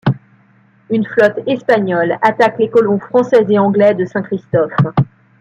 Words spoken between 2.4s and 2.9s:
les